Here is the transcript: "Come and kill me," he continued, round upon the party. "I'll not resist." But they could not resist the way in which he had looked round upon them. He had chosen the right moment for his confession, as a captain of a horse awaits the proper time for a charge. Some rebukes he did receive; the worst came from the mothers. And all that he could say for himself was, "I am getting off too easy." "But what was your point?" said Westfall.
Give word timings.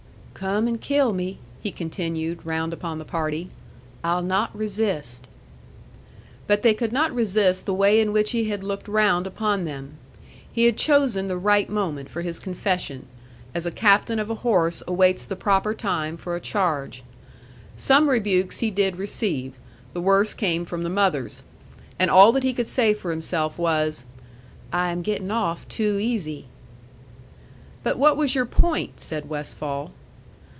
"Come 0.33 0.67
and 0.67 0.81
kill 0.81 1.13
me," 1.13 1.37
he 1.61 1.71
continued, 1.71 2.43
round 2.43 2.73
upon 2.73 2.97
the 2.97 3.05
party. 3.05 3.49
"I'll 4.03 4.23
not 4.23 4.49
resist." 4.57 5.27
But 6.47 6.63
they 6.63 6.73
could 6.73 6.91
not 6.91 7.13
resist 7.13 7.67
the 7.67 7.75
way 7.75 8.01
in 8.01 8.11
which 8.11 8.31
he 8.31 8.45
had 8.49 8.63
looked 8.63 8.87
round 8.87 9.27
upon 9.27 9.65
them. 9.65 9.97
He 10.51 10.63
had 10.65 10.77
chosen 10.77 11.27
the 11.27 11.37
right 11.37 11.69
moment 11.69 12.09
for 12.09 12.21
his 12.23 12.39
confession, 12.39 13.05
as 13.53 13.67
a 13.67 13.71
captain 13.71 14.17
of 14.17 14.31
a 14.31 14.35
horse 14.41 14.81
awaits 14.87 15.25
the 15.25 15.35
proper 15.35 15.75
time 15.75 16.17
for 16.17 16.35
a 16.35 16.39
charge. 16.41 17.03
Some 17.75 18.09
rebukes 18.09 18.61
he 18.61 18.71
did 18.71 18.95
receive; 18.95 19.53
the 19.93 20.01
worst 20.01 20.37
came 20.37 20.65
from 20.65 20.81
the 20.81 20.89
mothers. 20.89 21.43
And 21.99 22.09
all 22.09 22.31
that 22.31 22.41
he 22.41 22.53
could 22.55 22.67
say 22.67 22.95
for 22.95 23.11
himself 23.11 23.59
was, 23.59 24.05
"I 24.73 24.91
am 24.91 25.03
getting 25.03 25.29
off 25.29 25.67
too 25.67 25.99
easy." 25.99 26.45
"But 27.83 27.99
what 27.99 28.17
was 28.17 28.33
your 28.33 28.47
point?" 28.47 28.99
said 28.99 29.29
Westfall. 29.29 29.91